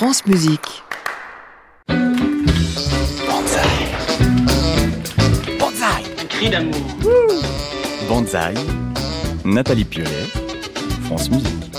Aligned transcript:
France 0.00 0.24
Musique. 0.24 0.82
Banzai. 1.86 3.60
Banzai. 5.58 6.02
Un 6.18 6.24
cri 6.24 6.48
d'amour. 6.48 6.74
Banzai. 8.08 8.54
Nathalie 9.44 9.84
Piolet. 9.84 10.08
France 11.02 11.30
Musique. 11.30 11.70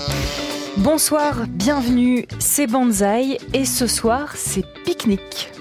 Bonsoir, 0.76 1.48
bienvenue, 1.48 2.28
c'est 2.38 2.68
Banzai 2.68 3.38
et 3.54 3.64
ce 3.64 3.88
soir 3.88 4.36
c'est 4.36 4.66
pique-nique. 4.84 5.51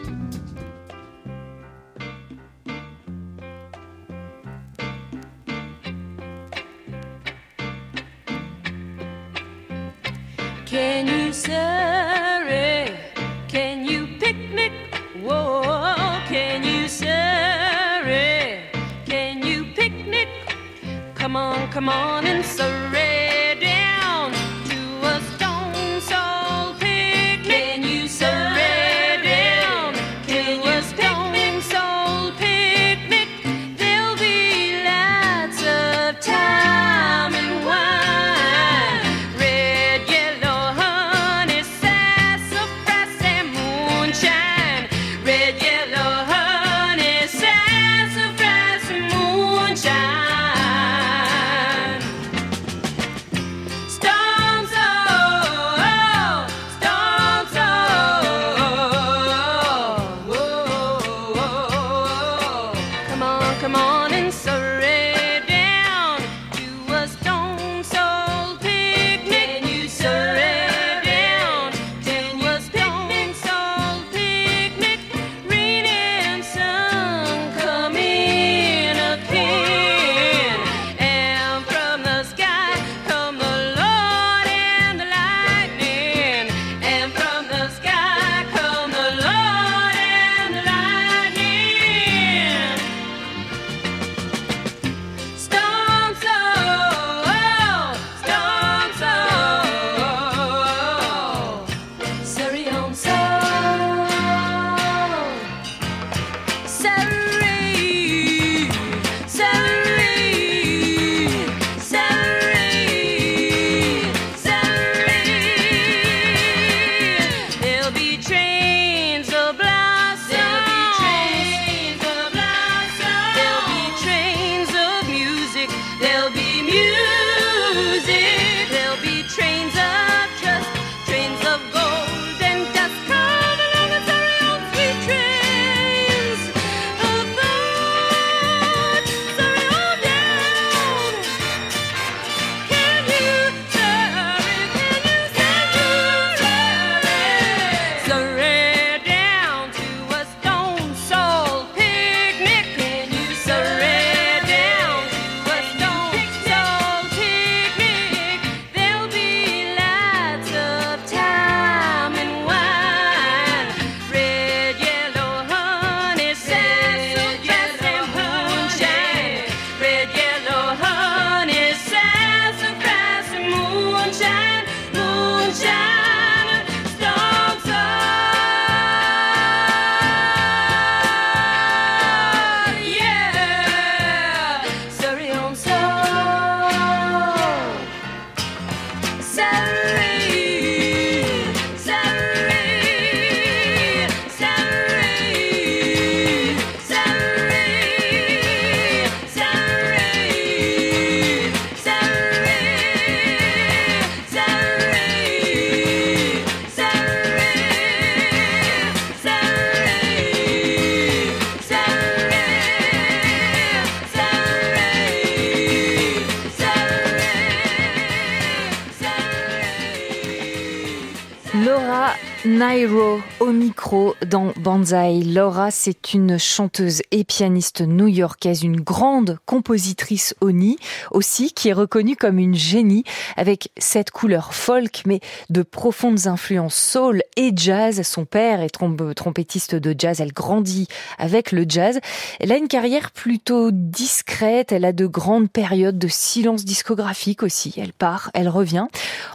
Nairo 222.62 223.24
Oniko. 223.40 223.81
dans 224.26 224.54
Banzai. 224.58 225.22
Laura, 225.22 225.70
c'est 225.70 226.14
une 226.14 226.38
chanteuse 226.38 227.02
et 227.12 227.26
pianiste 227.26 227.82
new-yorkaise, 227.82 228.64
une 228.64 228.80
grande 228.80 229.38
compositrice 229.46 230.34
Oni 230.40 230.78
aussi, 231.12 231.52
qui 231.52 231.70
est 231.70 231.74
reconnue 231.74 232.16
comme 232.16 232.40
une 232.40 232.56
génie 232.56 233.04
avec 233.36 233.70
cette 233.78 234.12
couleur 234.12 234.54
folk, 234.54 235.02
mais 235.06 235.20
de 235.50 235.62
profondes 235.62 236.28
influences 236.28 236.76
soul 236.76 237.22
et 237.36 237.52
jazz. 237.54 238.02
Son 238.04 238.24
père 238.24 238.62
est 238.62 238.70
trompettiste 239.16 239.76
de 239.76 239.94
jazz. 239.98 240.22
Elle 240.22 240.34
grandit 240.34 240.88
avec 241.18 241.52
le 241.52 241.66
jazz. 241.68 242.00
Elle 242.40 242.54
a 242.54 242.58
une 242.58 242.70
carrière 242.70 243.12
plutôt 243.12 243.72
discrète. 243.72 244.72
Elle 244.72 244.86
a 244.86 244.94
de 244.94 245.06
grandes 245.06 245.52
périodes 245.52 246.00
de 246.00 246.08
silence 246.08 246.64
discographique 246.64 247.44
aussi. 247.44 247.74
Elle 247.78 247.94
part, 247.94 248.32
elle 248.34 248.50
revient. 248.50 248.88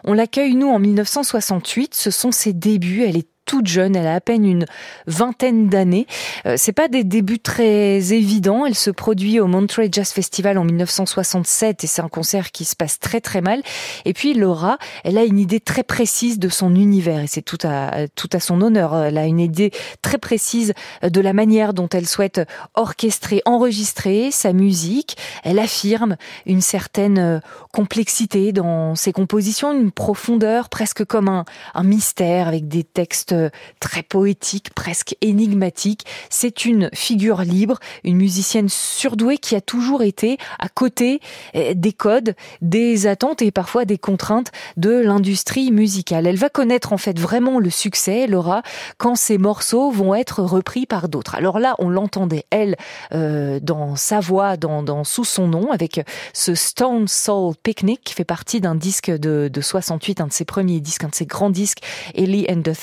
On 0.05 0.15
l'accueille, 0.15 0.55
nous, 0.55 0.69
en 0.69 0.79
1968. 0.79 1.95
Ce 1.95 2.11
sont 2.11 2.33
ses 2.33 2.55
débuts. 2.55 3.03
Elle 3.03 3.19
est 3.19 3.36
toute 3.47 3.69
jeune, 3.69 3.97
elle 3.97 4.09
a 4.09 4.15
à 4.17 4.21
peine 4.21 4.45
une 4.45 4.67
vingtaine 5.07 5.69
d'années. 5.69 6.07
Euh, 6.47 6.55
c'est 6.59 6.73
pas 6.73 6.89
des 6.89 7.05
débuts 7.05 7.39
très 7.39 8.13
évidents. 8.13 8.67
Elle 8.67 8.75
se 8.75 8.91
produit 8.91 9.41
au 9.41 9.47
Monterey 9.47 9.89
Jazz 9.91 10.11
Festival 10.11 10.59
en 10.59 10.65
1967 10.65 11.85
et 11.85 11.87
c'est 11.87 12.03
un 12.03 12.09
concert 12.09 12.51
qui 12.51 12.65
se 12.65 12.75
passe 12.75 12.99
très 12.99 13.21
très 13.21 13.41
mal. 13.41 13.63
Et 14.05 14.13
puis 14.13 14.35
Laura, 14.35 14.79
elle 15.05 15.17
a 15.17 15.25
une 15.25 15.39
idée 15.39 15.61
très 15.61 15.85
précise 15.85 16.39
de 16.39 16.49
son 16.49 16.75
univers 16.75 17.21
et 17.21 17.29
c'est 17.29 17.43
tout 17.43 17.59
à 17.63 18.09
tout 18.15 18.29
à 18.33 18.41
son 18.41 18.61
honneur. 18.61 18.97
Elle 18.97 19.17
a 19.17 19.27
une 19.27 19.41
idée 19.41 19.71
très 20.03 20.19
précise 20.19 20.75
de 21.03 21.21
la 21.21 21.33
manière 21.33 21.73
dont 21.73 21.89
elle 21.89 22.07
souhaite 22.07 22.41
orchestrer, 22.75 23.43
enregistrer 23.45 24.33
sa 24.33 24.53
musique. 24.53 25.17
Elle 25.45 25.61
affirme 25.61 26.17
une 26.47 26.61
certaine 26.61 27.41
complexité 27.73 28.53
dans 28.53 28.97
ses 28.97 29.13
compositions, 29.13 29.73
une 29.73 29.93
profondeur 29.93 30.69
presque 30.69 31.05
comme 31.05 31.29
un, 31.29 31.45
un 31.75 31.85
mystère 31.85 32.49
avec 32.49 32.67
des 32.67 32.83
textes 32.83 33.36
très 33.81 34.03
poétiques, 34.03 34.75
presque 34.75 35.17
énigmatiques. 35.21 36.05
C'est 36.31 36.65
une 36.65 36.91
figure 36.93 37.43
libre, 37.43 37.79
une 38.05 38.17
musicienne 38.17 38.69
surdouée 38.69 39.39
qui 39.39 39.55
a 39.55 39.61
toujours 39.61 40.03
été 40.03 40.39
à 40.59 40.69
côté 40.69 41.21
eh, 41.55 41.75
des 41.75 41.93
codes, 41.93 42.35
des 42.63 43.07
attentes 43.07 43.43
et 43.43 43.51
parfois 43.51 43.85
des 43.85 43.99
contraintes 43.99 44.53
de 44.77 44.91
l'industrie 44.91 45.71
musicale. 45.71 46.27
Elle 46.27 46.37
va 46.37 46.49
connaître 46.49 46.93
en 46.93 46.99
fait 46.99 47.19
vraiment 47.19 47.59
le 47.59 47.71
succès, 47.71 48.27
Laura, 48.27 48.63
quand 48.99 49.17
ses 49.17 49.39
morceaux 49.39 49.91
vont 49.91 50.15
être 50.15 50.43
repris 50.43 50.87
par 50.87 51.09
d'autres. 51.09 51.35
Alors 51.35 51.59
là, 51.59 51.75
on 51.79 51.89
l'entendait, 51.89 52.45
elle, 52.51 52.77
euh, 53.13 53.61
dans 53.61 53.97
sa 53.97 54.21
voix, 54.21 54.57
dans, 54.57 55.05
sous 55.05 55.25
son 55.25 55.49
nom, 55.49 55.71
avec 55.73 56.01
ce 56.33 56.55
Stone 56.55 57.09
Soul 57.09 57.55
Picnic 57.63 58.01
qui 58.05 58.15
fait 58.15 58.25
partie 58.25 58.61
d'un 58.61 58.75
disque 58.75 59.11
de, 59.11 59.49
de 59.53 59.61
68, 59.61 60.21
un 60.21 60.27
de 60.27 60.33
ses 60.33 60.45
premiers 60.45 60.81
disques, 60.81 61.05
un 61.05 61.09
de 61.09 61.15
ses 61.15 61.27
grands 61.27 61.51
disques, 61.51 61.83
Ellie 62.15 62.47
and 62.49 62.63
the 62.63 62.75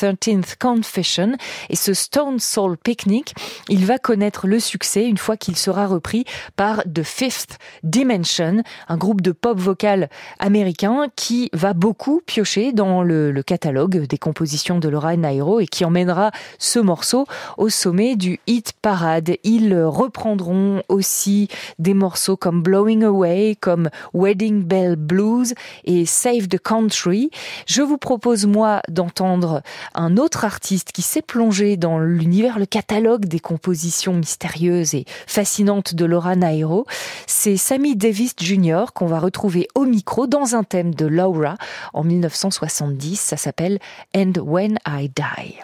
13th 0.44 0.56
Confession. 0.60 1.34
Et 1.70 1.76
ce 1.76 1.94
Stone 1.94 2.40
Soul 2.40 2.78
Picnic, 2.78 3.34
il 3.70 3.86
va 3.86 3.98
connaître 3.98 4.48
le 4.48 4.60
succès 4.60 5.06
une 5.06 5.18
fois 5.18 5.38
qu'il 5.38 5.56
sera 5.56 5.88
repris 5.88 6.26
par 6.56 6.84
The 6.84 7.04
Fifth 7.04 7.58
Dimension, 7.84 8.64
un 8.88 8.98
groupe 8.98 9.22
de 9.22 9.32
pop 9.32 9.60
vocal 9.60 10.10
américain 10.40 11.08
qui 11.16 11.50
va 11.54 11.74
beaucoup 11.74 12.22
piocher 12.26 12.74
dans 12.74 13.04
le, 13.04 13.32
le 13.32 13.44
catalogue 13.44 14.06
des 14.08 14.18
compositions 14.18 14.80
de 14.80 14.90
Laura 14.90 15.16
Nairo 15.16 15.60
et 15.60 15.68
qui 15.68 15.86
emmènera 15.86 16.32
ce 16.60 16.80
morceau 16.80 17.26
au 17.58 17.70
sommet 17.70 18.16
du 18.16 18.40
hit 18.48 18.74
parade. 18.82 19.36
Ils 19.44 19.82
reprendront 19.84 20.82
aussi 20.90 21.48
des 21.80 21.94
morceaux 21.94 22.38
comme 22.38 22.62
Blowing 22.62 23.04
Away, 23.04 23.58
comme 23.60 23.90
Wedding 24.14 24.64
Bell 24.64 24.96
Blues 24.96 25.54
et 25.84 26.06
Save 26.06 26.48
the 26.48 26.60
Country. 26.60 27.30
Je 27.68 27.82
vous 27.82 27.98
propose 27.98 28.46
moi 28.46 28.82
d'entendre 28.90 29.62
un 29.94 30.18
autre 30.18 30.33
artiste 30.42 30.92
qui 30.92 31.02
s'est 31.02 31.22
plongé 31.22 31.78
dans 31.78 32.00
l'univers, 32.00 32.60
le 32.60 32.66
catalogue 32.66 33.26
des 33.26 33.40
compositions 33.40 34.14
mystérieuses 34.14 34.96
et 34.96 35.06
fascinantes 35.28 35.94
de 35.96 36.06
Laura 36.06 36.36
Nairo. 36.36 36.86
C'est 37.28 37.58
Sammy 37.58 37.96
Davis 37.96 38.34
Jr. 38.40 38.86
qu'on 38.94 39.06
va 39.06 39.20
retrouver 39.20 39.68
au 39.76 39.86
micro 39.86 40.28
dans 40.28 40.56
un 40.56 40.64
thème 40.64 40.96
de 40.96 41.06
Laura 41.06 41.56
en 41.94 42.04
1970. 42.04 43.20
Ça 43.20 43.38
s'appelle 43.38 43.80
And 44.16 44.34
When 44.38 44.80
I 44.88 45.10
Die. 45.10 45.60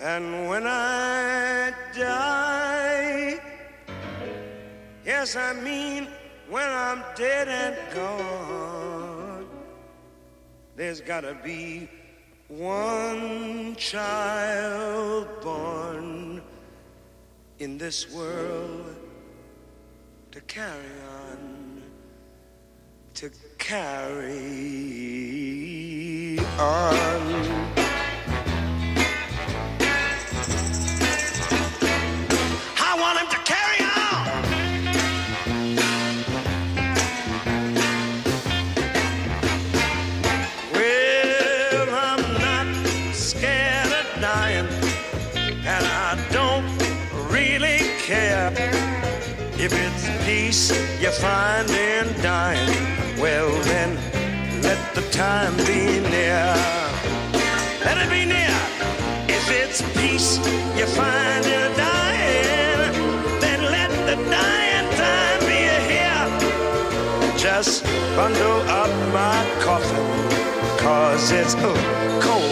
And 0.00 0.48
when 0.48 0.64
I 0.64 1.72
die, 1.92 3.40
yes, 5.04 5.34
I 5.34 5.52
mean 5.54 6.06
when 6.48 6.70
I'm 6.70 7.02
dead 7.16 7.48
and 7.48 7.76
gone, 7.92 9.48
there's 10.76 11.00
gotta 11.00 11.36
be 11.42 11.88
one 12.46 13.74
child 13.74 15.26
born 15.42 16.42
in 17.58 17.76
this 17.76 18.08
world 18.12 18.94
to 20.30 20.40
carry 20.42 21.02
on, 21.10 21.82
to 23.14 23.30
carry 23.58 24.38
on. 26.56 27.77
Peace 50.48 50.70
you 50.98 51.10
find 51.10 51.68
in 51.68 52.06
dying. 52.22 52.86
Well, 53.20 53.50
then 53.64 53.90
let 54.62 54.80
the 54.94 55.02
time 55.10 55.54
be 55.68 56.00
near. 56.14 56.48
Let 57.84 57.96
it 58.02 58.08
be 58.08 58.24
near. 58.24 58.56
If 59.28 59.44
it's 59.60 59.82
peace 59.98 60.38
you 60.78 60.86
find 60.86 61.44
in 61.44 61.70
dying, 61.76 62.92
then 63.42 63.60
let 63.76 63.90
the 64.08 64.16
dying 64.36 64.88
time 65.02 65.40
be 65.50 65.60
here. 65.92 66.26
Just 67.36 67.84
bundle 68.16 68.62
up 68.82 68.92
my 69.12 69.38
coffin, 69.60 70.08
cause 70.78 71.30
it's 71.30 71.54
uh, 71.56 72.20
cold 72.22 72.47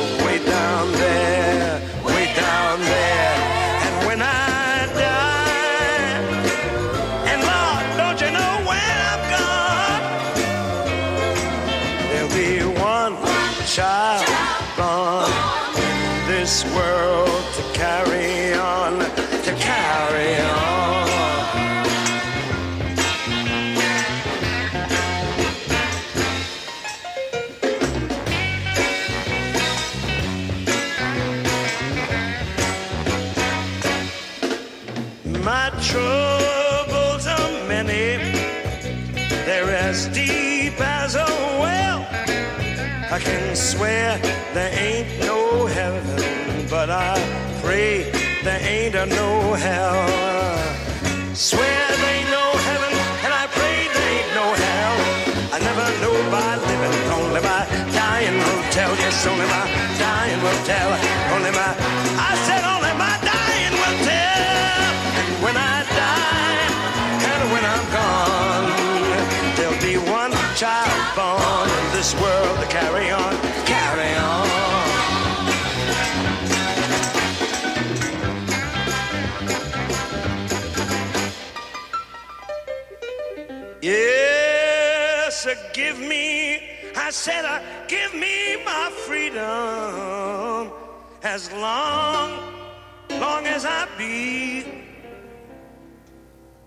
there 44.56 44.72
ain't 44.72 45.06
no 45.20 45.66
heaven, 45.66 46.66
but 46.70 46.88
I 46.88 47.12
pray 47.60 48.10
there 48.42 48.62
ain't 48.64 48.94
a 48.94 49.04
no 49.04 49.52
hell. 49.52 50.00
Swear 51.34 51.82
there 52.00 52.14
ain't 52.16 52.30
no 52.30 52.46
heaven, 52.68 52.92
and 53.24 53.32
I 53.42 53.44
pray 53.52 53.76
there 53.92 54.10
ain't 54.16 54.32
no 54.40 54.46
hell. 54.64 54.96
I 55.52 55.58
never 55.60 55.86
know 56.00 56.16
by 56.32 56.56
living, 56.70 56.96
only 57.18 57.42
by 57.44 57.68
dying 57.92 58.38
will 58.40 58.64
tell. 58.72 58.92
Yes, 58.96 59.26
only 59.26 59.44
my 59.44 59.64
dying 60.00 60.40
will 60.40 60.60
tell. 60.64 60.90
Only 61.36 61.52
my, 61.52 61.75
I 87.06 87.10
said, 87.10 87.44
uh, 87.44 87.60
give 87.86 88.12
me 88.14 88.56
my 88.64 88.90
freedom 89.06 90.72
as 91.22 91.52
long, 91.52 92.52
long 93.20 93.46
as 93.46 93.64
I 93.64 93.86
be. 93.96 94.64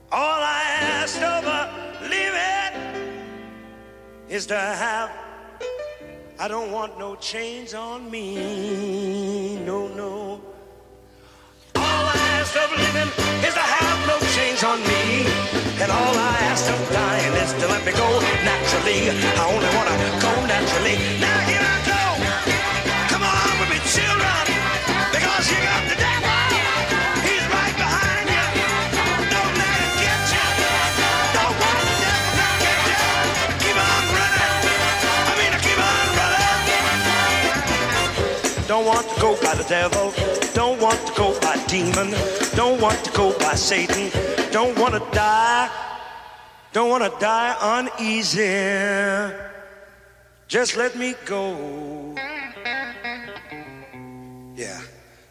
All 0.09 0.41
I 0.41 0.63
ask 0.79 1.21
of 1.21 1.43
a 1.43 1.69
living 2.07 3.19
is 4.29 4.45
to 4.45 4.57
have. 4.57 5.11
I 6.39 6.47
don't 6.47 6.71
want 6.71 6.97
no 6.97 7.17
chains 7.17 7.73
on 7.73 8.09
me, 8.09 9.57
no, 9.65 9.89
no 9.89 10.41
cost 12.49 12.71
of 12.71 12.77
living 12.77 13.09
is 13.45 13.53
to 13.53 13.59
have 13.61 14.07
no 14.07 14.17
chains 14.33 14.63
on 14.63 14.79
me. 14.81 15.25
And 15.81 15.91
all 15.91 16.15
I 16.17 16.37
ask 16.49 16.65
of 16.71 16.79
dying 16.91 17.33
is 17.43 17.53
to 17.61 17.67
let 17.67 17.85
me 17.85 17.91
go 17.91 18.07
naturally. 18.43 19.09
I 19.37 19.43
only 19.53 19.69
want 19.77 19.89
to 19.89 20.09
go 20.17 20.33
naturally. 20.49 20.97
Now 21.21 21.39
here 21.45 21.61
I 21.61 21.77
go. 21.85 22.01
Come 23.11 23.23
on 23.23 23.53
with 23.59 23.69
me, 23.69 23.79
children. 23.85 24.45
Because 25.13 25.45
you 25.51 25.59
got 25.61 25.83
the 25.89 25.97
devil. 26.01 26.29
He's 27.27 27.45
right 27.53 27.75
behind 27.77 28.25
you. 28.33 28.45
Don't 29.29 29.55
let 29.61 29.77
him 29.85 29.93
get 30.01 30.21
you. 30.33 30.47
Don't 31.37 31.53
let 31.53 31.77
the 31.85 31.97
devil 32.01 32.49
get 32.65 32.79
you. 32.89 32.97
Keep 33.61 33.77
on 33.77 34.03
running. 34.17 34.61
I 35.29 35.33
mean, 35.37 35.53
keep 35.65 35.77
on 35.77 36.07
running. 36.17 36.57
Don't 38.67 38.85
want 38.85 38.98
go 39.19 39.35
by 39.41 39.53
the 39.55 39.65
devil. 39.67 40.13
Don't 40.53 40.79
want 40.81 40.99
to 41.07 41.13
go 41.13 41.39
by 41.41 41.57
demon. 41.67 42.15
Don't 42.55 42.79
want 42.81 43.03
to 43.03 43.11
go 43.11 43.37
by 43.39 43.55
Satan. 43.55 44.09
Don't 44.51 44.77
want 44.79 44.93
to 44.93 44.99
die. 45.11 45.69
Don't 46.71 46.89
want 46.89 47.03
to 47.03 47.11
die 47.19 47.55
uneasy. 47.61 49.35
Just 50.47 50.77
let 50.77 50.95
me 50.95 51.15
go. 51.25 52.15
Yeah, 54.55 54.81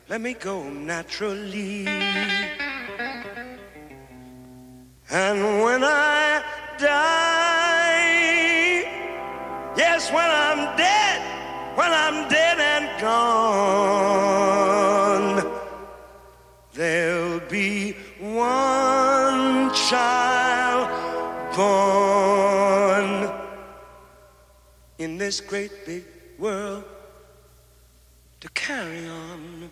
let 0.08 0.20
me 0.20 0.34
go 0.34 0.68
naturally. 0.68 1.86
And 5.10 5.62
when 5.62 5.82
I 5.84 6.42
die, 6.78 7.22
yes, 9.76 10.12
when 10.12 10.28
I'm 10.28 10.76
dead, 10.76 11.37
when 11.78 11.92
I'm 11.92 12.28
dead 12.28 12.58
and 12.58 13.00
gone, 13.00 13.78
there'll 16.74 17.38
be 17.48 17.92
one 18.18 19.72
child 19.72 20.88
born 21.54 23.30
in 24.98 25.18
this 25.18 25.40
great 25.40 25.70
big 25.86 26.04
world 26.36 26.82
to 28.40 28.48
carry 28.48 29.06
on. 29.06 29.70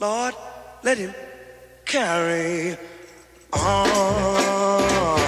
Lord, 0.00 0.34
let 0.82 0.98
him 0.98 1.14
carry 1.84 2.76
on. 3.52 5.21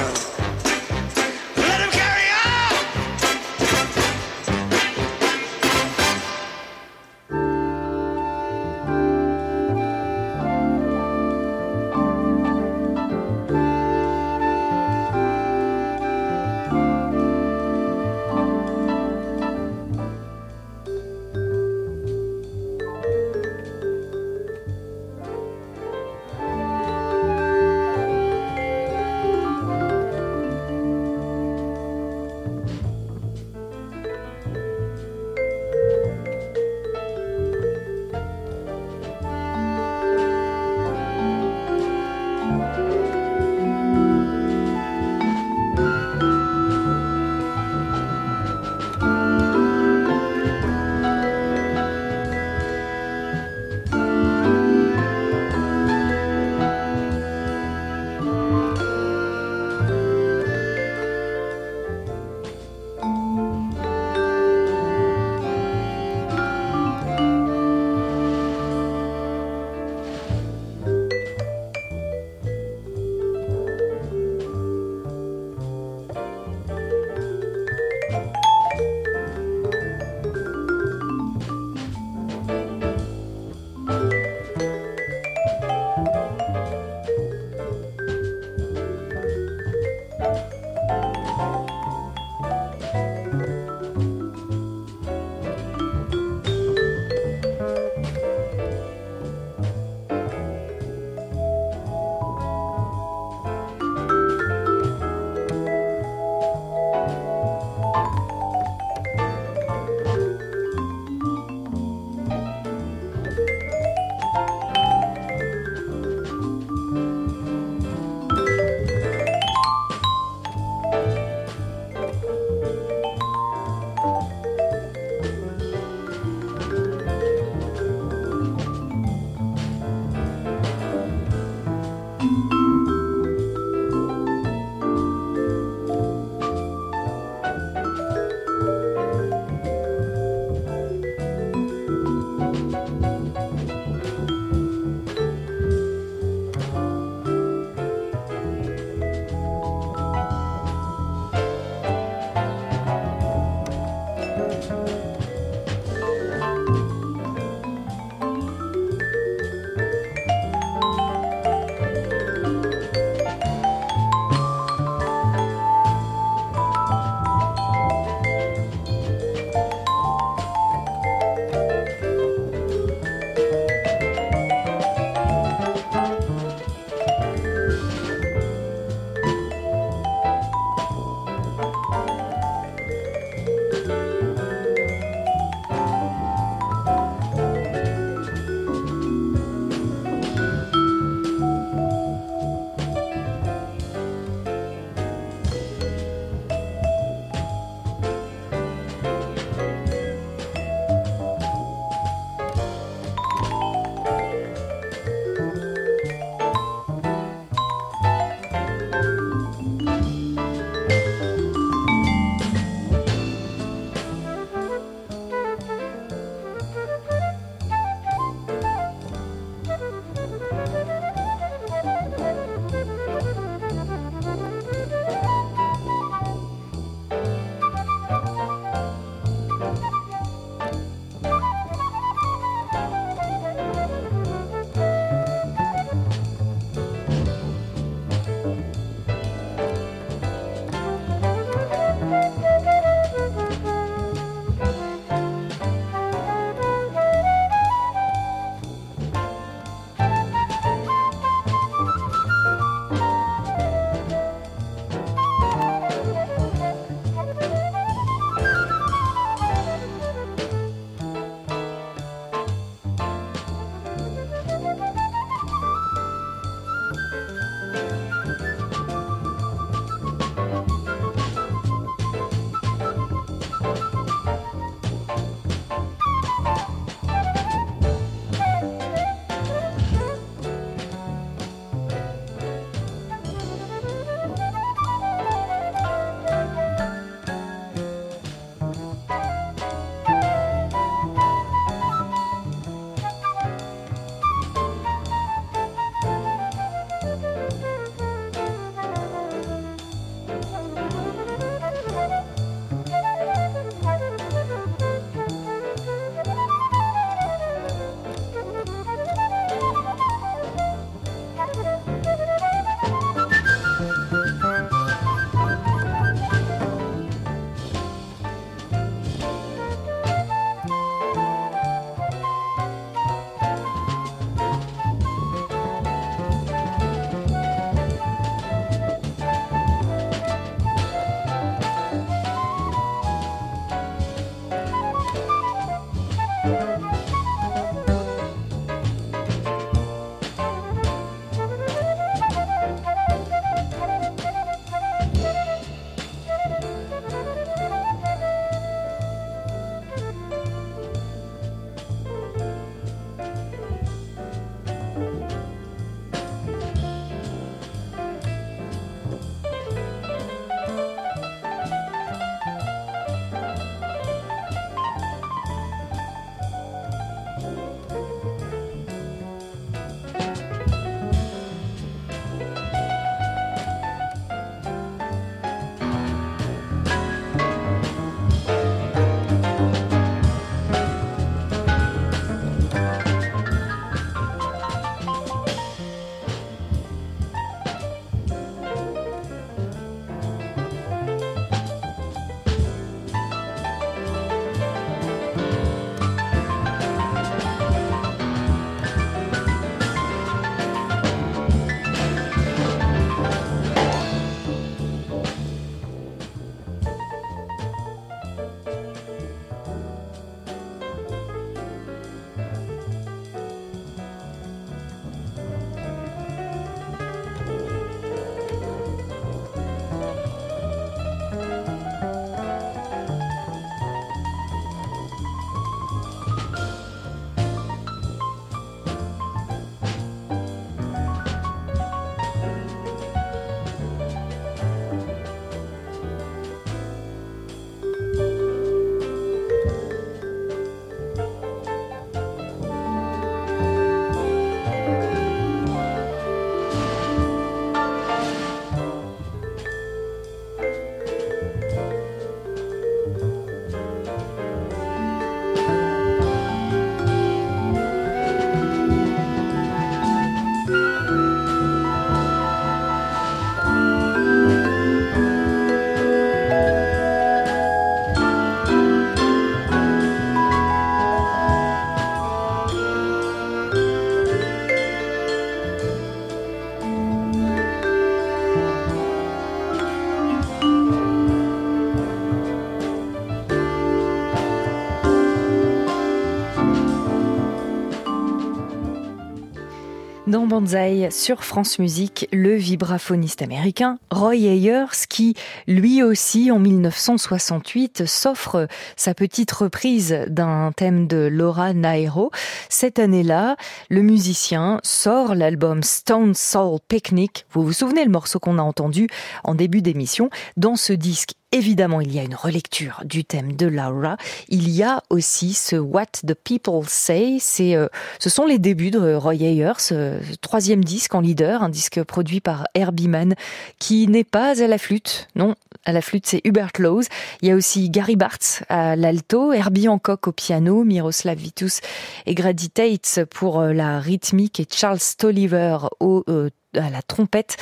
Dans 490.34 490.49
Banzai, 490.49 491.12
sur 491.12 491.44
France 491.44 491.78
Musique, 491.78 492.26
le 492.32 492.56
vibraphoniste 492.56 493.40
américain 493.40 494.00
Roy 494.10 494.34
Ayers, 494.34 495.06
qui 495.08 495.36
lui 495.68 496.02
aussi 496.02 496.50
en 496.50 496.58
1968 496.58 498.04
s'offre 498.04 498.66
sa 498.97 499.14
petite 499.14 499.52
reprise 499.52 500.25
d'un 500.26 500.73
thème 500.73 501.06
de 501.06 501.28
Laura 501.30 501.73
Nairo. 501.73 502.32
Cette 502.68 502.99
année-là, 502.99 503.54
le 503.90 504.02
musicien 504.02 504.80
sort 504.82 505.36
l'album 505.36 505.84
Stone 505.84 506.34
Soul 506.34 506.80
Picnic. 506.88 507.47
Vous 507.52 507.62
vous 507.62 507.73
souvenez 507.73 508.04
le 508.04 508.10
morceau 508.10 508.40
qu'on 508.40 508.58
a 508.58 508.62
entendu 508.62 509.06
en 509.44 509.54
début 509.54 509.82
d'émission? 509.82 510.30
Dans 510.56 510.75
ce 510.75 510.92
disque, 510.92 511.34
Évidemment, 511.54 512.00
il 512.00 512.12
y 512.12 512.19
a 512.19 512.25
une 512.25 512.34
relecture 512.34 513.02
du 513.04 513.25
thème 513.25 513.52
de 513.52 513.69
Laura. 513.69 514.17
Il 514.49 514.69
y 514.71 514.82
a 514.82 515.04
aussi 515.08 515.54
ce 515.54 515.76
What 515.76 516.06
the 516.26 516.34
People 516.34 516.82
Say. 516.88 517.36
C'est, 517.38 517.76
euh, 517.76 517.86
ce 518.19 518.28
sont 518.28 518.45
les 518.45 518.58
débuts 518.58 518.90
de 518.90 519.14
Roy 519.14 519.34
Ayers, 519.34 519.78
ce 519.78 520.19
troisième 520.40 520.82
disque 520.82 521.14
en 521.14 521.21
leader, 521.21 521.62
un 521.62 521.69
disque 521.69 522.02
produit 522.02 522.40
par 522.40 522.67
Herbie 522.75 523.06
Mann, 523.06 523.36
qui 523.78 524.08
n'est 524.08 524.25
pas 524.25 524.60
à 524.60 524.67
la 524.67 524.78
flûte. 524.78 525.28
Non, 525.36 525.54
à 525.84 525.93
la 525.93 526.00
flûte, 526.00 526.26
c'est 526.26 526.41
Hubert 526.45 526.73
Laws. 526.78 527.04
Il 527.43 527.49
y 527.49 527.52
a 527.52 527.54
aussi 527.54 527.91
Gary 527.91 528.17
Bartz 528.17 528.63
à 528.69 528.97
l'alto, 528.97 529.52
Herbie 529.52 529.89
Hancock 529.89 530.28
au 530.28 530.32
piano, 530.32 530.84
Miroslav 530.84 531.39
Vitus 531.39 531.80
et 532.26 532.34
Grady 532.34 532.71
Tate 532.71 533.25
pour 533.30 533.60
euh, 533.60 533.73
la 533.73 534.00
rythmique 534.00 534.60
et 534.60 534.67
Charles 534.71 535.00
Stolliver 535.00 535.78
au 536.00 536.25
euh, 536.28 536.50
à 536.76 536.91
la 536.91 537.02
trompette 537.02 537.56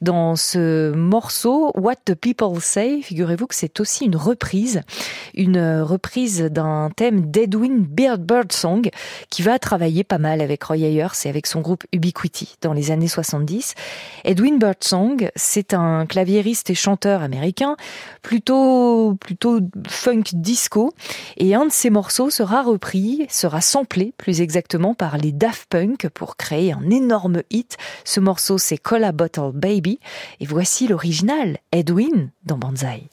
dans 0.00 0.36
ce 0.36 0.92
morceau 0.92 1.72
What 1.74 1.96
the 2.04 2.14
People 2.14 2.60
Say. 2.60 3.00
Figurez-vous 3.02 3.46
que 3.46 3.54
c'est 3.54 3.80
aussi 3.80 4.04
une 4.04 4.16
reprise, 4.16 4.82
une 5.34 5.80
reprise 5.80 6.42
d'un 6.42 6.90
thème 6.94 7.30
d'Edwin 7.30 7.80
Bird 7.80 8.22
Birdsong 8.22 8.90
qui 9.30 9.42
va 9.42 9.58
travailler 9.58 10.04
pas 10.04 10.18
mal 10.18 10.40
avec 10.40 10.64
Roy 10.64 10.78
Ayers 10.78 11.08
et 11.24 11.28
avec 11.28 11.46
son 11.46 11.60
groupe 11.60 11.84
Ubiquity 11.92 12.56
dans 12.60 12.72
les 12.72 12.90
années 12.90 13.08
70. 13.08 13.74
Edwin 14.24 14.58
Birdsong, 14.58 15.30
c'est 15.36 15.74
un 15.74 16.06
claviériste 16.06 16.70
et 16.70 16.74
chanteur 16.74 17.22
américain 17.22 17.55
plutôt 18.22 19.16
plutôt 19.20 19.60
funk 19.88 20.22
disco 20.34 20.92
et 21.36 21.54
un 21.54 21.66
de 21.66 21.72
ses 21.72 21.90
morceaux 21.90 22.30
sera 22.30 22.62
repris, 22.62 23.26
sera 23.28 23.60
samplé 23.60 24.12
plus 24.16 24.40
exactement 24.40 24.94
par 24.94 25.18
les 25.18 25.32
Daft 25.32 25.66
Punk 25.68 26.08
pour 26.10 26.36
créer 26.36 26.72
un 26.72 26.90
énorme 26.90 27.42
hit. 27.50 27.76
Ce 28.04 28.20
morceau 28.20 28.58
c'est 28.58 28.78
Cola 28.78 29.12
Bottle 29.12 29.52
Baby 29.52 29.98
et 30.40 30.46
voici 30.46 30.88
l'original 30.88 31.58
Edwin 31.72 32.30
dans 32.44 32.58
Banzai. 32.58 33.08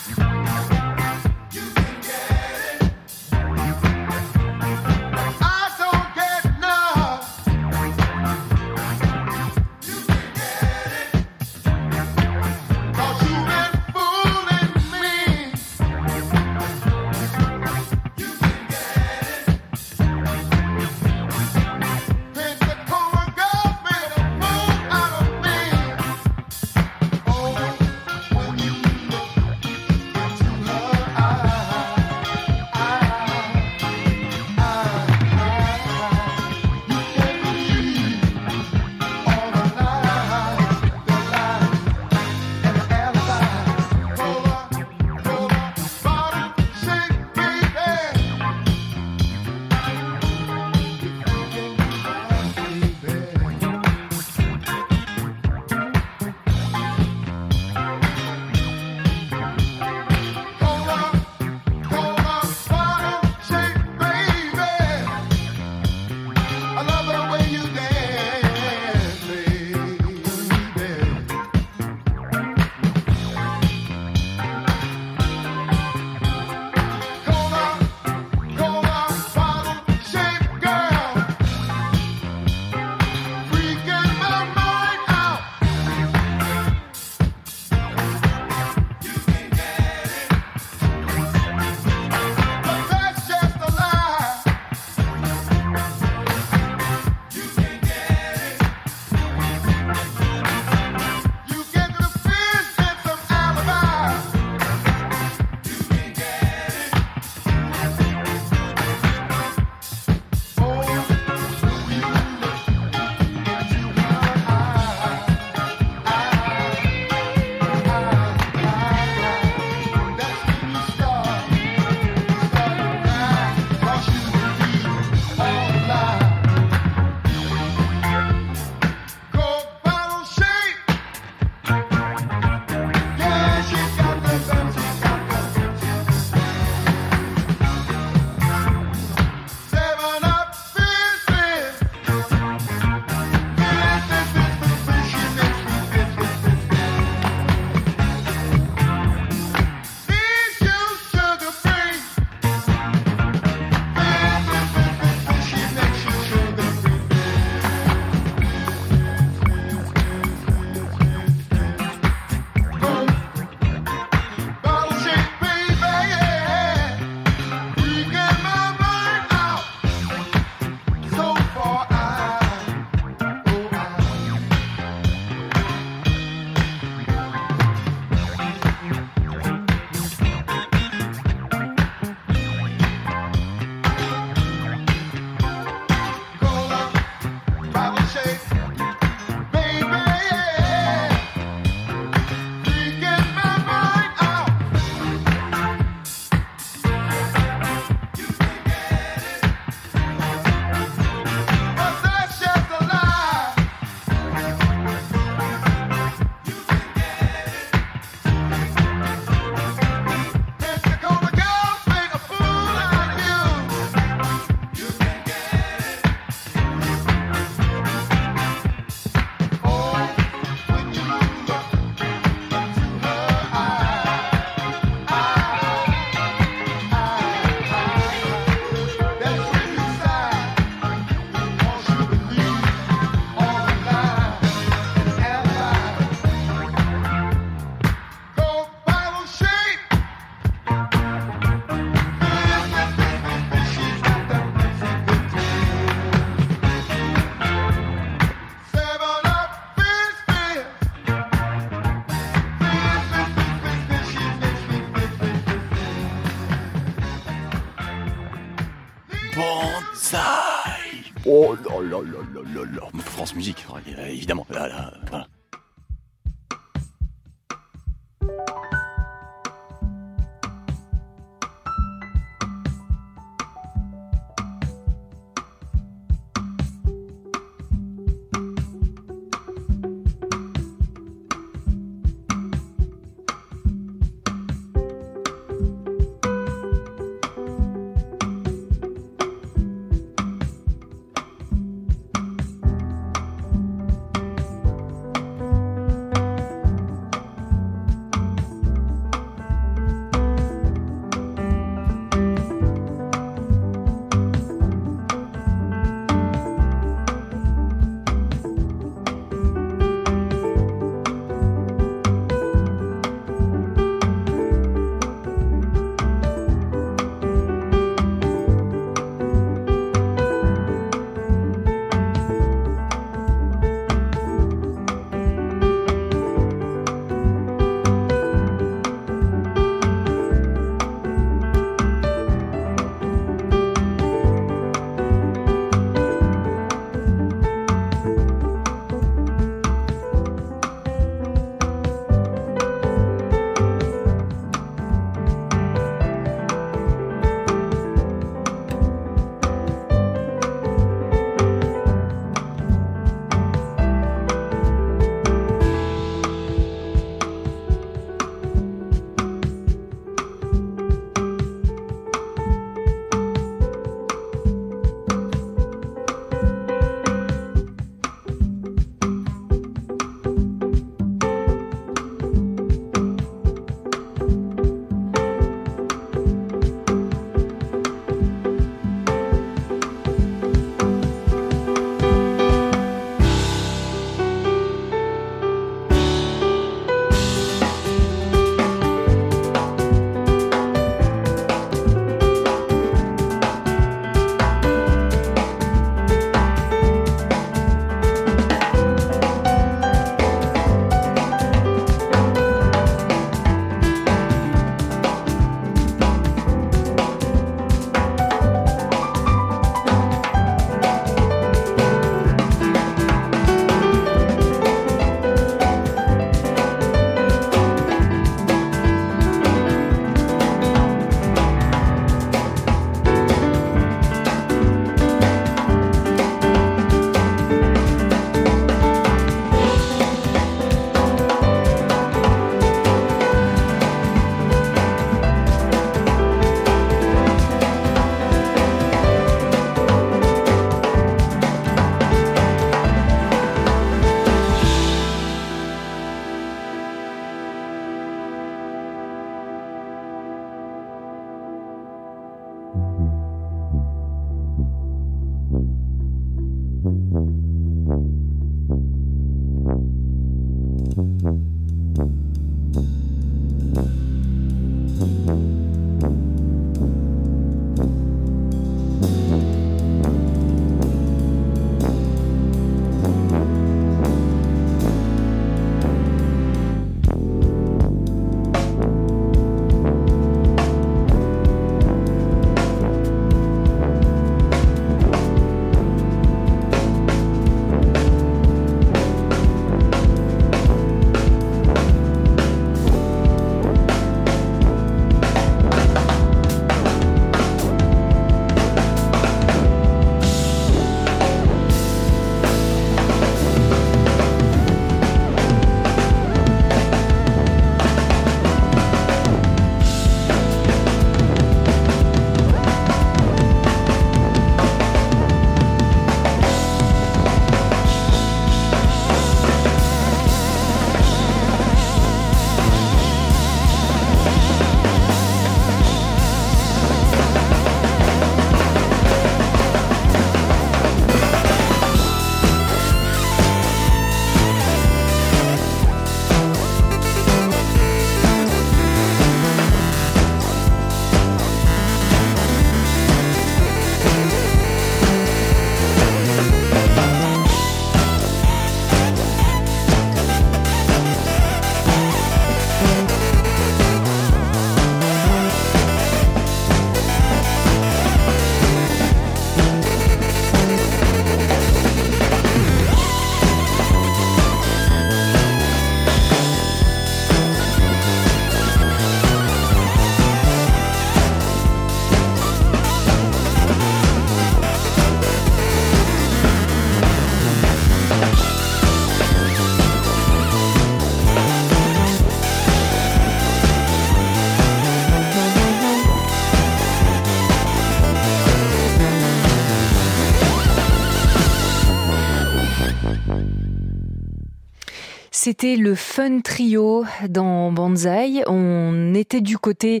C'était 595.50 595.74
le 595.74 595.96
Fun 595.96 596.42
Trio 596.42 597.04
dans 597.28 597.72
Banzai. 597.72 598.44
On 598.46 599.14
était 599.14 599.40
du 599.40 599.58
côté 599.58 600.00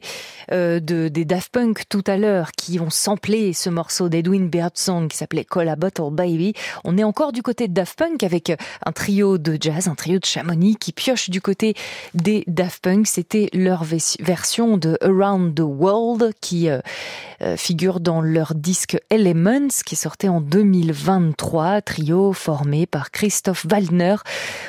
euh, 0.52 0.80
de, 0.80 1.08
des 1.08 1.24
Daft 1.24 1.52
Punk 1.52 1.82
tout 1.88 2.04
à 2.06 2.16
l'heure 2.16 2.52
qui 2.52 2.80
ont 2.80 2.90
samplé 2.90 3.52
ce 3.52 3.70
morceau 3.70 4.08
d'Edwin 4.08 4.48
Birdsong 4.48 5.08
qui 5.08 5.16
s'appelait 5.16 5.44
Call 5.44 5.68
a 5.68 5.76
Bottle 5.76 6.10
Baby. 6.12 6.54
On 6.84 6.98
est 6.98 7.04
encore 7.04 7.32
du 7.32 7.42
côté 7.42 7.68
de 7.68 7.72
Daft 7.72 7.98
Punk 7.98 8.22
avec 8.22 8.52
un 8.84 8.92
trio 8.92 9.38
de 9.38 9.56
jazz, 9.60 9.88
un 9.88 9.94
trio 9.94 10.18
de 10.18 10.24
Chamonix 10.24 10.76
qui 10.76 10.92
pioche 10.92 11.30
du 11.30 11.40
côté 11.40 11.74
des 12.14 12.44
Daft 12.46 12.82
Punk. 12.82 13.06
C'était 13.06 13.48
leur 13.52 13.84
version 13.84 14.76
de 14.76 14.98
Around 15.02 15.54
the 15.54 15.62
World 15.64 16.32
qui 16.40 16.68
euh, 16.68 16.80
euh, 17.42 17.56
figure 17.56 18.00
dans 18.00 18.20
leur 18.20 18.54
disque 18.54 18.98
Elements 19.10 19.68
qui 19.86 19.96
sortait 19.96 20.28
en 20.28 20.40
2023. 20.40 21.80
Trio 21.82 22.32
formé 22.32 22.86
par 22.86 23.10
Christophe 23.10 23.66
Waldner 23.70 24.16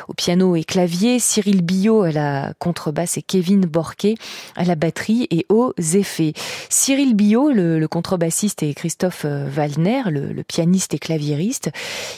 au 0.08 0.14
piano 0.14 0.56
et 0.56 0.64
clavier, 0.64 1.20
Cyril 1.20 1.62
Billot 1.64 2.04
à 2.04 2.12
la 2.12 2.54
contrebasse 2.60 3.18
et 3.18 3.22
Kevin 3.22 3.66
Borquet 3.66 4.16
à 4.56 4.64
la 4.64 4.76
batterie 4.76 5.28
et 5.32 5.46
effets. 5.78 6.34
Cyril 6.70 7.16
Billot, 7.16 7.52
le, 7.52 7.88
contrebassiste 7.88 8.64
et 8.64 8.74
Christophe 8.74 9.26
euh, 9.26 9.48
Wallner, 9.56 10.04
le, 10.08 10.44
pianiste 10.44 10.94
et 10.94 11.00
claviériste, 11.00 11.70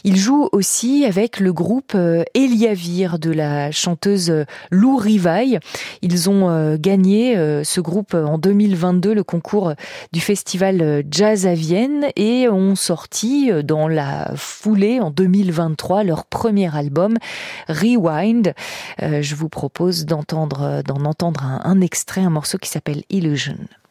il 0.03 0.17
joue 0.17 0.49
aussi 0.51 1.05
avec 1.05 1.39
le 1.39 1.51
groupe 1.51 1.93
euh, 1.95 2.23
Eliavir 2.33 3.19
de 3.19 3.31
la 3.31 3.71
chanteuse 3.71 4.29
euh, 4.29 4.45
Lou 4.71 4.97
Rivaille. 4.97 5.59
Ils 6.01 6.29
ont 6.29 6.75
gagné 6.77 7.35
ce 7.63 7.81
groupe 7.81 8.13
en 8.13 8.37
2022 8.37 9.13
le 9.13 9.23
concours 9.23 9.73
du 10.11 10.19
festival 10.19 11.03
Jazz 11.09 11.47
à 11.47 11.53
Vienne 11.53 12.07
et 12.15 12.47
ont 12.49 12.75
sorti 12.75 13.51
dans 13.63 13.87
la 13.87 14.31
foulée 14.35 14.99
en 14.99 15.11
2023 15.11 16.03
leur 16.03 16.25
premier 16.25 16.75
album 16.75 17.15
Rewind 17.67 18.53
je 18.99 19.35
vous 19.35 19.49
propose 19.49 20.05
d'en 20.05 20.19
entendre 20.19 21.43
un, 21.43 21.61
un 21.63 21.81
extrait, 21.81 22.21
un 22.21 22.29
morceau 22.29 22.57
qui 22.57 22.69
s'appelle 22.69 23.03
Illusion. 23.09 23.42
vision 23.43 23.82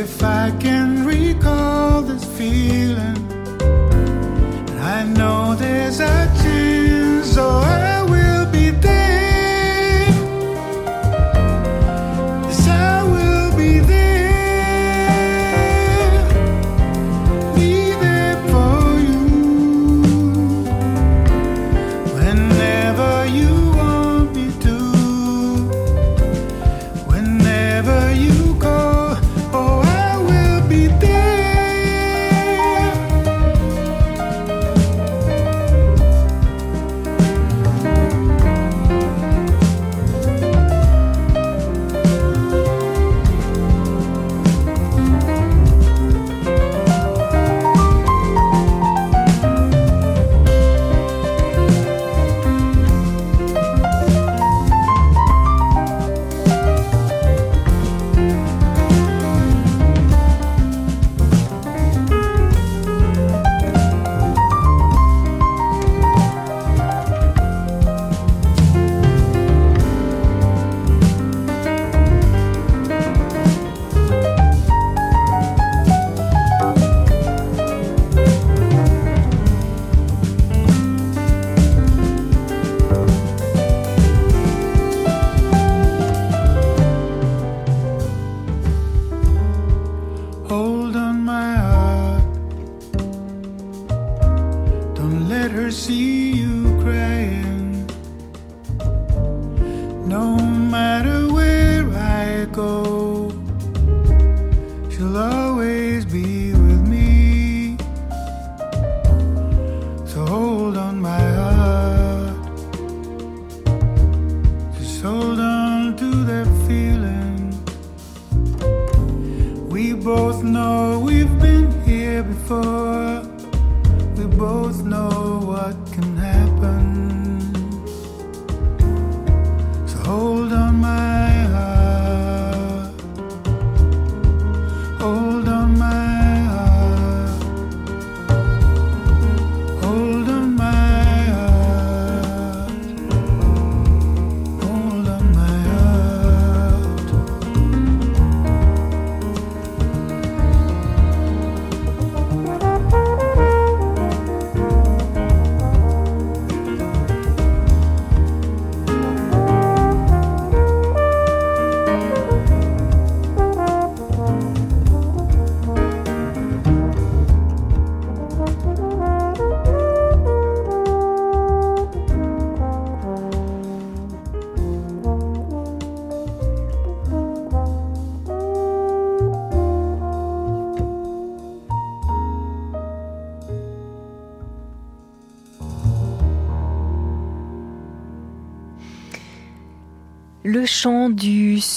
If 0.00 0.22
I 0.22 0.50
can 0.58 1.04
recall 1.04 2.00
this 2.00 2.24
feeling, 2.38 3.18
I 4.80 5.04
know 5.04 5.54
there's 5.54 6.00
a 6.00 6.26
chance, 6.40 7.34
so 7.34 7.60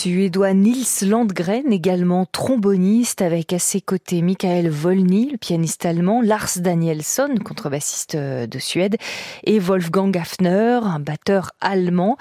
Suédois 0.04 0.54
Nils 0.54 1.08
Landgren, 1.08 1.72
également 1.72 2.26
tromboniste, 2.30 3.22
avec 3.22 3.54
à 3.54 3.60
ses 3.60 3.80
côtés 3.80 4.22
Michael 4.22 4.68
Volny, 4.68 5.30
le 5.32 5.38
pianiste 5.38 5.86
allemand, 5.86 6.22
Lars 6.22 6.58
Danielsson, 6.58 7.36
contrebassiste 7.41 8.18
de 8.18 8.60
Suède, 8.60 8.97
et 9.45 9.60
Wolfgang 9.60 10.18
Hafner, 10.18 10.82
un 10.84 10.99
batteur 10.99 11.51
allemand. 11.62 12.18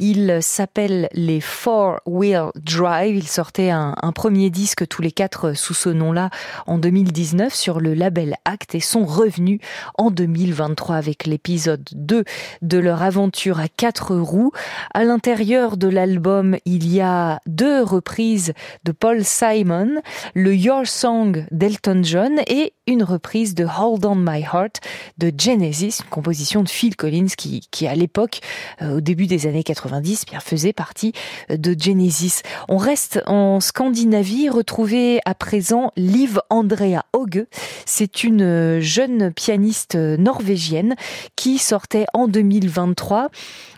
Il 0.00 0.38
s'appelle 0.40 1.08
les 1.12 1.40
Four 1.40 2.00
Wheel 2.04 2.46
Drive. 2.56 3.14
Il 3.14 3.28
sortait 3.28 3.70
un, 3.70 3.94
un, 4.02 4.10
premier 4.10 4.50
disque 4.50 4.88
tous 4.88 5.00
les 5.00 5.12
quatre 5.12 5.52
sous 5.52 5.74
ce 5.74 5.88
nom-là 5.88 6.30
en 6.66 6.78
2019 6.78 7.54
sur 7.54 7.78
le 7.78 7.94
label 7.94 8.34
Act 8.44 8.74
et 8.74 8.80
sont 8.80 9.04
revenus 9.04 9.60
en 9.96 10.10
2023 10.10 10.96
avec 10.96 11.26
l'épisode 11.26 11.88
2 11.92 12.24
de 12.62 12.78
leur 12.78 13.04
aventure 13.04 13.60
à 13.60 13.68
quatre 13.68 14.16
roues 14.16 14.50
à 14.94 15.04
l'intérieur 15.04 15.76
de 15.76 15.86
l'album, 15.86 16.56
il 16.64 16.92
y 16.92 17.00
a 17.00 17.19
deux 17.46 17.82
reprises 17.82 18.52
de 18.84 18.92
Paul 18.92 19.24
Simon, 19.24 20.00
le 20.34 20.54
Your 20.54 20.86
Song 20.86 21.46
d'Elton 21.50 22.02
John 22.02 22.40
et 22.46 22.74
une 22.90 23.04
reprise 23.04 23.54
de 23.54 23.64
Hold 23.64 24.04
On 24.04 24.16
My 24.16 24.42
Heart 24.42 24.80
de 25.18 25.32
Genesis, 25.36 26.00
une 26.00 26.10
composition 26.10 26.62
de 26.62 26.68
Phil 26.68 26.96
Collins 26.96 27.28
qui, 27.36 27.86
à 27.86 27.94
l'époque, 27.94 28.40
euh, 28.82 28.96
au 28.96 29.00
début 29.00 29.26
des 29.26 29.46
années 29.46 29.62
90, 29.62 30.26
bien 30.26 30.40
faisait 30.40 30.72
partie 30.72 31.12
euh, 31.50 31.56
de 31.56 31.74
Genesis. 31.78 32.42
On 32.68 32.76
reste 32.76 33.22
en 33.26 33.60
Scandinavie, 33.60 34.48
retrouver 34.48 35.20
à 35.24 35.34
présent 35.34 35.92
Liv 35.96 36.40
Andrea 36.50 37.04
Hauge. 37.12 37.44
C'est 37.86 38.24
une 38.24 38.42
euh, 38.42 38.80
jeune 38.80 39.32
pianiste 39.32 39.94
norvégienne 39.94 40.96
qui 41.36 41.58
sortait 41.58 42.06
en 42.12 42.28
2023 42.28 43.30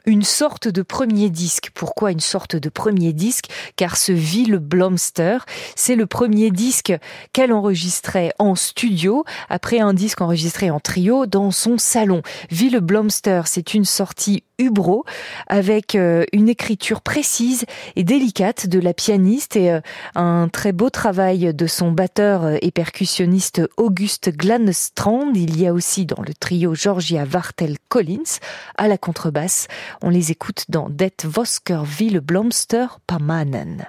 une 0.06 0.22
sorte 0.22 0.68
de 0.68 0.82
premier 0.82 1.30
disque. 1.30 1.70
Pourquoi 1.74 2.10
une 2.10 2.20
sorte 2.20 2.56
de 2.56 2.68
premier 2.68 3.12
disque? 3.12 3.46
Car 3.76 3.96
ce 3.96 4.12
Ville 4.12 4.56
Blomster, 4.56 5.38
c'est 5.76 5.96
le 5.96 6.06
premier 6.06 6.50
disque 6.50 6.92
qu'elle 7.32 7.52
enregistrait 7.52 8.32
en 8.38 8.54
studio, 8.54 9.01
après 9.48 9.80
un 9.80 9.94
disque 9.94 10.20
enregistré 10.20 10.70
en 10.70 10.80
trio 10.80 11.26
dans 11.26 11.50
son 11.50 11.78
salon. 11.78 12.22
Ville 12.50 12.80
Blomster, 12.80 13.42
c'est 13.46 13.74
une 13.74 13.84
sortie 13.84 14.44
Hubro 14.58 15.04
avec 15.48 15.94
euh, 15.94 16.24
une 16.32 16.48
écriture 16.48 17.00
précise 17.00 17.64
et 17.96 18.04
délicate 18.04 18.66
de 18.66 18.78
la 18.78 18.94
pianiste 18.94 19.56
et 19.56 19.72
euh, 19.72 19.80
un 20.14 20.48
très 20.48 20.72
beau 20.72 20.90
travail 20.90 21.52
de 21.52 21.66
son 21.66 21.90
batteur 21.90 22.58
et 22.62 22.70
percussionniste 22.70 23.62
Auguste 23.76 24.30
Glanstrand. 24.30 25.32
Il 25.34 25.60
y 25.60 25.66
a 25.66 25.72
aussi 25.72 26.06
dans 26.06 26.22
le 26.22 26.34
trio 26.34 26.74
Georgia 26.74 27.24
Vartel 27.24 27.76
Collins 27.88 28.38
à 28.76 28.88
la 28.88 28.98
contrebasse. 28.98 29.66
On 30.02 30.10
les 30.10 30.30
écoute 30.30 30.64
dans 30.68 30.88
Det 30.88 31.24
Vosker 31.24 31.82
Ville 31.84 32.20
Blomster 32.20 32.86
Pamanen. 33.06 33.86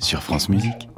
Sur 0.00 0.22
France 0.22 0.48
Musique. 0.48 0.91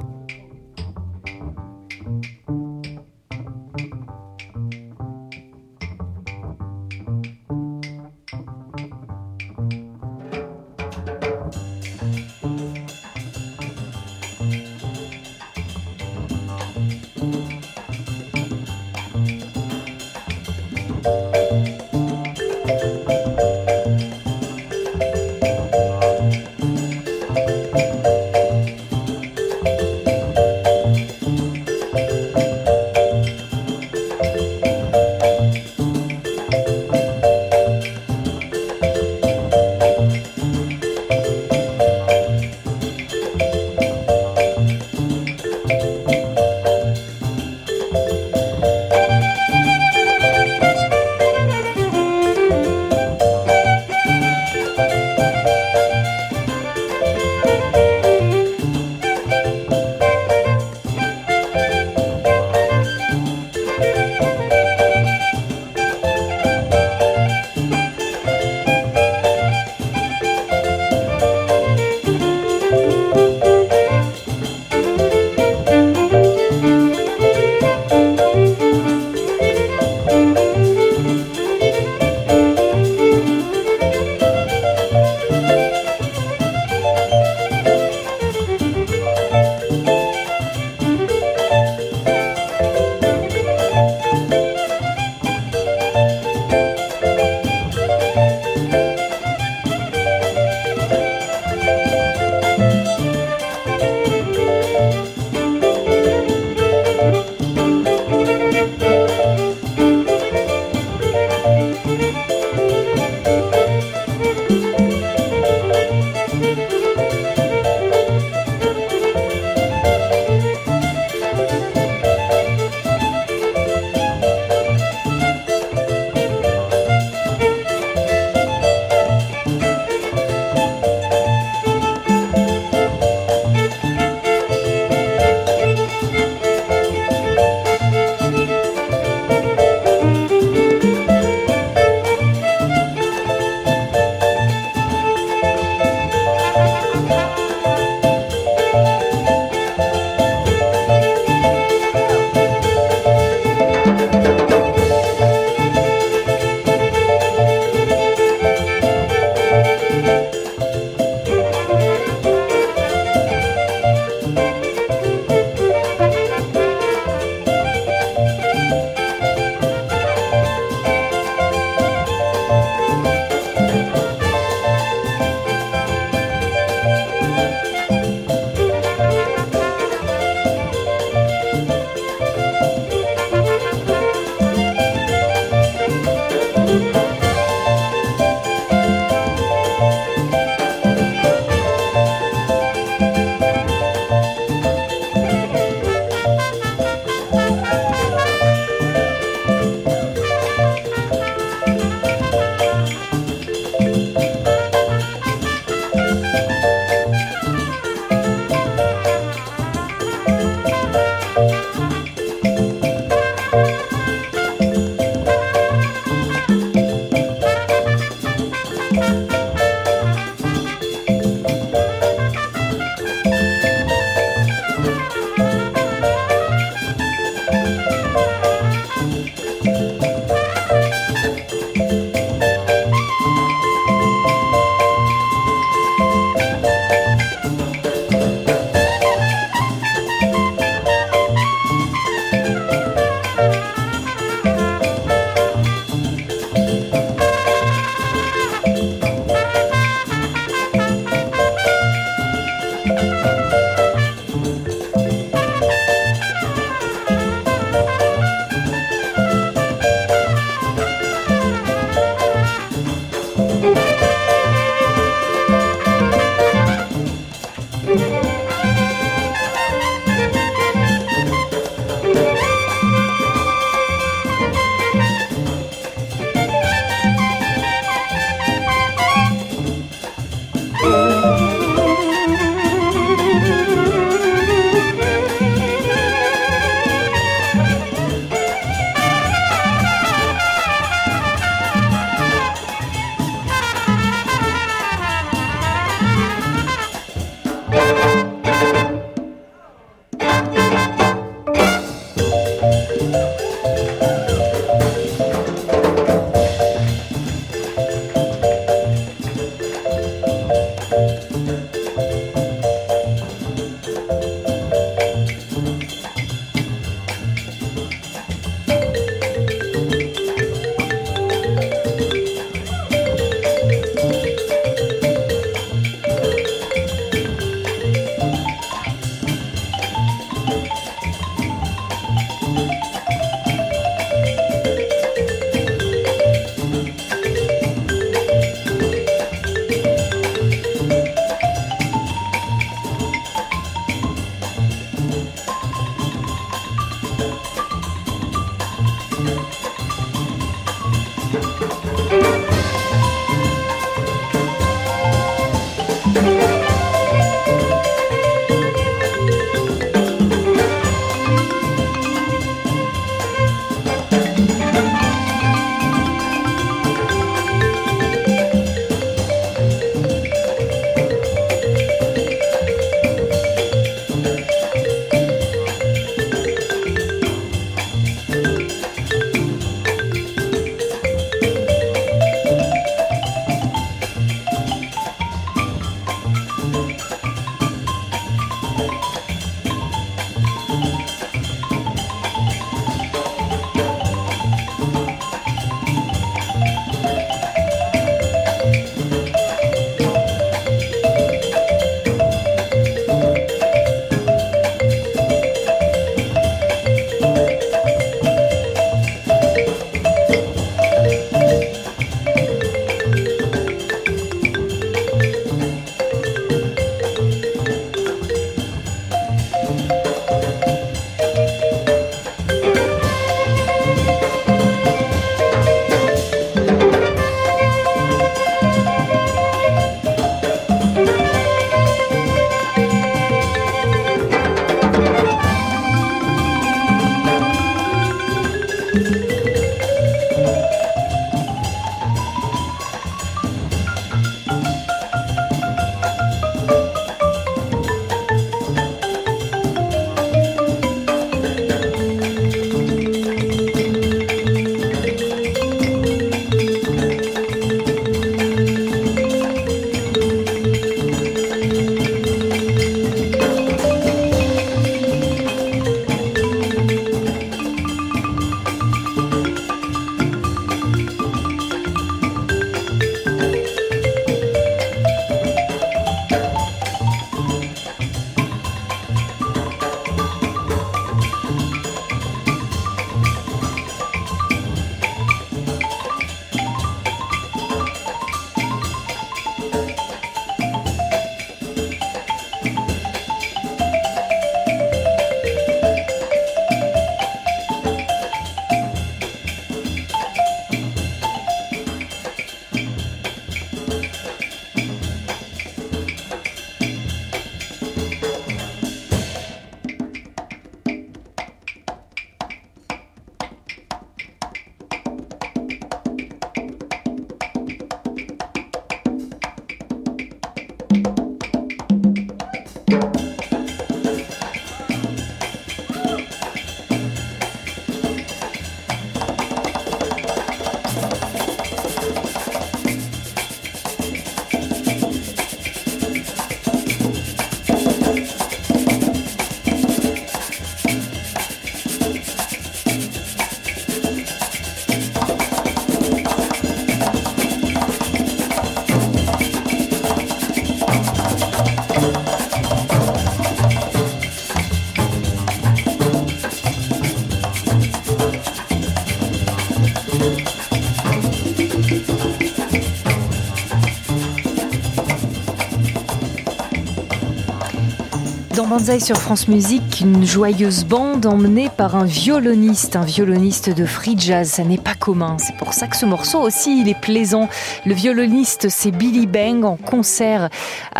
Banzai 568.77 568.99
sur 568.99 569.15
France 569.15 569.47
Musique, 569.47 570.01
une 570.01 570.25
joyeuse 570.25 570.83
bande 570.83 571.25
emmenée 571.25 571.69
par 571.77 571.95
un 571.95 572.03
violoniste, 572.03 572.97
un 572.97 573.05
violoniste 573.05 573.69
de 573.69 573.85
free 573.85 574.15
jazz. 574.19 574.49
Ça 574.49 574.65
n'est 574.65 574.77
pas 574.77 574.95
commun. 574.95 575.37
C'est 575.39 575.55
pour 575.55 575.71
ça 575.71 575.87
que 575.87 575.95
ce 575.95 576.05
morceau 576.05 576.41
aussi, 576.41 576.81
il 576.81 576.89
est 576.89 576.99
plaisant. 576.99 577.47
Le 577.85 577.93
violoniste, 577.93 578.67
c'est 578.67 578.91
Billy 578.91 579.27
Bang 579.27 579.63
en 579.63 579.77
concert 579.77 580.49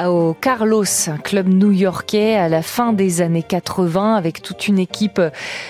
au 0.03 0.33
Carlos, 0.33 0.83
un 1.07 1.17
club 1.17 1.47
new-yorkais 1.47 2.35
à 2.35 2.49
la 2.49 2.61
fin 2.61 2.91
des 2.91 3.21
années 3.21 3.43
80 3.43 4.15
avec 4.15 4.41
toute 4.41 4.67
une 4.67 4.77
équipe 4.77 5.21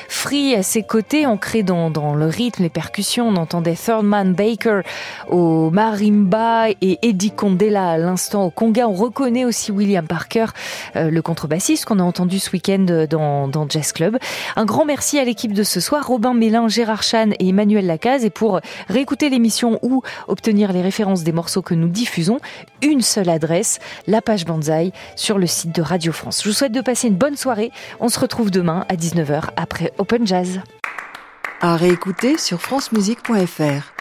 free 0.10 0.56
à 0.56 0.64
ses 0.64 0.82
côtés, 0.82 1.26
ancrée 1.28 1.62
dans, 1.62 2.16
le 2.16 2.26
rythme, 2.26 2.64
les 2.64 2.70
percussions. 2.70 3.28
On 3.28 3.36
entendait 3.36 3.76
Thurman 3.76 4.34
Baker 4.34 4.82
au 5.30 5.70
marimba 5.70 6.70
et 6.82 6.98
Eddie 7.04 7.32
Condela 7.32 7.92
à 7.92 7.98
l'instant 7.98 8.46
au 8.46 8.50
conga. 8.50 8.88
On 8.88 8.94
reconnaît 8.94 9.46
aussi 9.46 9.72
William 9.72 10.08
Parker, 10.08 10.48
euh, 10.96 11.12
le 11.12 11.22
contrebassiste 11.22 11.86
qu'on 11.86 12.00
a 12.00 12.04
entendu 12.04 12.40
ce 12.40 12.50
week-end 12.52 13.06
dans, 13.10 13.48
dans 13.48 13.70
Jazz 13.70 13.92
Club. 13.92 14.18
Un 14.56 14.66
grand 14.66 14.86
merci 14.86 15.20
à 15.20 15.24
l'équipe 15.24 15.54
de 15.54 15.64
ce 15.64 15.80
soir, 15.80 16.08
Robin 16.08 16.34
Mélin, 16.34 16.68
Gérard 16.68 17.04
Chan 17.04 17.30
et 17.40 17.50
Emmanuel 17.50 17.86
Lacaze. 17.86 18.26
Et 18.26 18.32
pour 18.32 18.60
réécouter 18.90 19.30
l'émission 19.30 19.78
ou 19.84 20.02
obtenir 20.28 20.74
les 20.74 20.82
références 20.82 21.24
des 21.24 21.32
morceaux 21.32 21.62
que 21.62 21.76
nous 21.76 21.90
diffusons, 21.90 22.40
une 22.82 23.02
seule 23.02 23.30
adresse, 23.30 23.80
la 24.16 24.22
page 24.22 24.46
Banzai 24.46 24.94
sur 25.18 25.38
le 25.38 25.46
site 25.46 25.76
de 25.76 25.82
Radio 25.82 26.14
France. 26.14 26.42
Je 26.42 26.48
vous 26.48 26.56
souhaite 26.56 26.72
de 26.72 26.80
passer 26.80 27.10
une 27.10 27.18
bonne 27.18 27.36
soirée. 27.36 27.74
On 28.00 28.08
se 28.08 28.18
retrouve 28.18 28.50
demain 28.50 28.86
à 28.88 28.96
19h 28.96 29.50
après 29.58 29.92
Open 29.98 30.26
Jazz. 30.26 30.62
À 31.60 31.76
réécouter 31.76 32.38
sur 32.38 32.62
francemusique.fr. 32.62 33.92